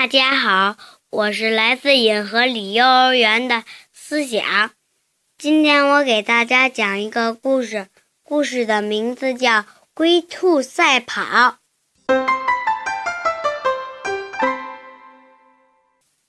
[0.00, 0.76] 大家好，
[1.10, 4.70] 我是来自银河里幼儿园的思想。
[5.36, 7.88] 今天我给大家讲一个故事，
[8.22, 9.50] 故事的名字叫
[9.94, 11.56] 《龟兔赛跑》。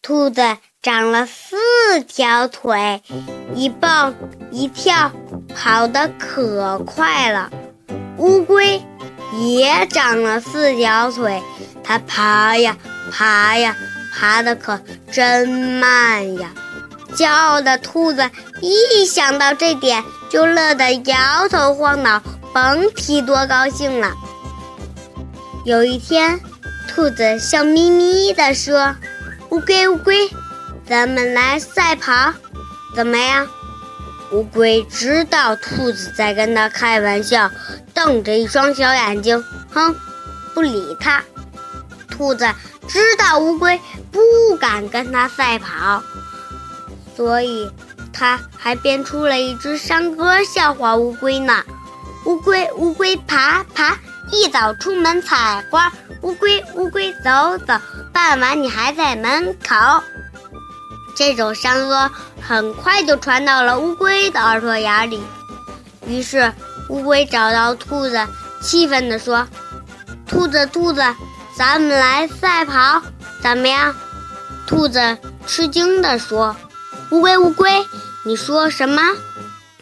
[0.00, 1.56] 兔子长了四
[2.06, 3.02] 条腿，
[3.56, 4.14] 一蹦
[4.52, 5.10] 一跳，
[5.52, 7.50] 跑得可快了。
[8.16, 8.80] 乌龟
[9.40, 11.42] 也长了四条腿，
[11.82, 12.78] 它爬呀
[13.10, 13.76] 爬呀，
[14.12, 14.80] 爬的可
[15.10, 16.50] 真慢呀。
[17.14, 18.28] 骄傲的兔子
[18.60, 22.22] 一想到这点，就乐得摇头晃脑，
[22.52, 24.12] 甭提多高兴了。
[25.64, 26.38] 有一天，
[26.88, 28.94] 兔子笑眯眯地说。
[29.50, 30.28] 乌龟，乌龟，
[30.88, 32.34] 咱们来赛跑，
[32.94, 33.46] 怎么样？
[34.32, 37.48] 乌龟知道兔子在跟他开玩笑，
[37.94, 39.94] 瞪着一双小眼睛，哼，
[40.52, 41.22] 不理他。
[42.16, 42.48] 兔子
[42.88, 43.78] 知道乌龟
[44.10, 46.02] 不敢跟它赛跑，
[47.14, 47.70] 所以
[48.12, 51.62] 它还编出了一只山歌笑话乌龟呢。
[52.24, 53.96] 乌龟，乌龟，爬爬，
[54.32, 55.92] 一早出门采花。
[56.22, 57.74] 乌龟，乌龟，走走。
[58.12, 60.02] 傍晚你还在门口，
[61.14, 65.22] 这首山歌很快就传到了乌龟的耳朵眼里。
[66.06, 66.52] 于是
[66.88, 68.26] 乌龟找到兔子，
[68.62, 69.46] 气愤地说
[70.26, 71.02] ：“兔子，兔子，
[71.56, 73.02] 咱们来赛跑，
[73.42, 73.94] 怎么样？”
[74.66, 76.54] 兔子吃惊地说
[77.10, 77.86] ：“乌龟，乌龟，
[78.24, 79.02] 你说什么？”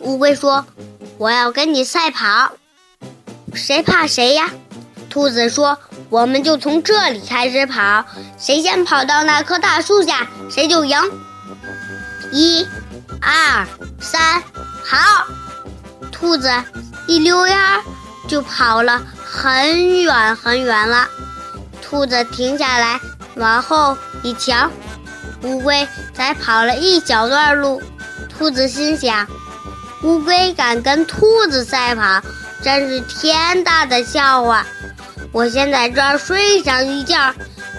[0.00, 0.64] 乌龟说
[1.18, 2.52] ：“我要跟你赛跑，
[3.54, 4.50] 谁怕谁呀？”
[5.10, 5.78] 兔子说。
[6.10, 8.04] 我们就从这里开始跑，
[8.38, 10.96] 谁先跑到那棵大树下，谁就赢。
[12.30, 12.64] 一、
[13.20, 13.66] 二、
[14.00, 14.40] 三，
[14.84, 15.26] 好！
[16.12, 16.48] 兔子
[17.08, 17.82] 一溜烟儿
[18.28, 21.08] 就跑了很远很远了。
[21.84, 22.98] 兔子停下来，
[23.36, 24.70] 往后一瞧，
[25.42, 27.80] 乌龟才跑了一小段路。
[28.28, 29.28] 兔子心想：
[30.02, 32.22] 乌龟敢跟兔子赛跑，
[32.62, 34.66] 真是天大的笑话。
[35.30, 37.34] 我先在这儿睡上一觉，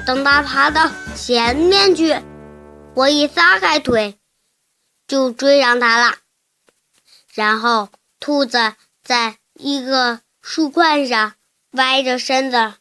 [0.06, 2.16] 等它爬到前面去，
[2.94, 4.18] 我一撒开腿，
[5.08, 6.16] 就追上它了。
[7.34, 11.34] 然后，兔子在一个树冠上
[11.72, 12.76] 歪着身子，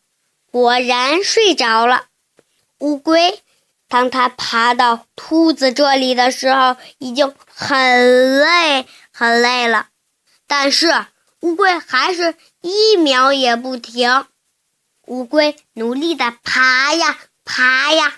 [0.55, 2.05] 果然睡着了。
[2.79, 3.43] 乌龟，
[3.89, 9.89] 当它爬到兔子这里的时候，已经很累很累了，
[10.47, 11.07] 但是
[11.41, 14.27] 乌龟还是一秒也不停。
[15.07, 18.15] 乌龟努力地爬呀爬呀，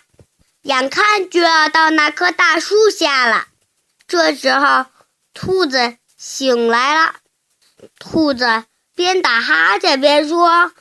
[0.61, 3.47] 眼看就要到那棵大树下了。
[4.07, 4.85] 这时候，
[5.33, 7.15] 兔子醒来了。
[7.99, 8.65] 兔子
[8.95, 10.73] 边打哈欠边说：“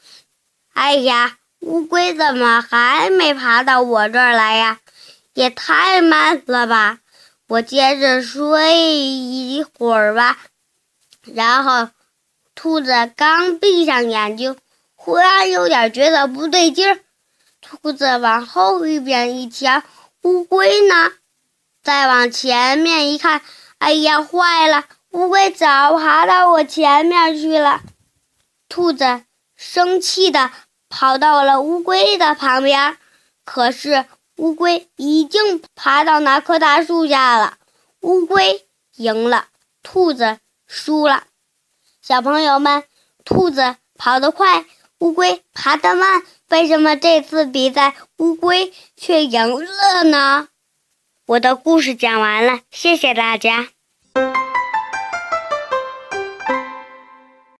[0.75, 4.79] 哎呀，乌龟怎么还没爬到我这儿来呀？
[5.33, 6.99] 也太慢了吧！
[7.47, 10.37] 我接着睡一会儿吧。”
[11.25, 11.89] 然后，
[12.53, 14.55] 兔子刚闭上眼睛。
[14.95, 16.99] 忽然有点觉得不对劲儿，
[17.61, 19.81] 兔子往后一边一瞧，
[20.21, 21.13] 乌龟呢？
[21.83, 23.41] 再往前面一看，
[23.79, 24.85] 哎呀，坏了！
[25.11, 27.81] 乌龟早爬到我前面去了。
[28.69, 29.23] 兔子
[29.55, 30.51] 生气的
[30.89, 32.97] 跑到了乌龟的旁边，
[33.43, 34.05] 可是
[34.37, 37.57] 乌龟已经爬到那棵大树下了。
[38.01, 39.47] 乌龟赢了，
[39.83, 41.23] 兔子输了。
[42.01, 42.83] 小朋友们，
[43.23, 44.65] 兔子跑得快。
[44.99, 50.47] 乌龟爬得慢，为什么这次比赛乌龟却赢了呢？
[51.25, 53.67] 我的故事讲完了，谢谢大家。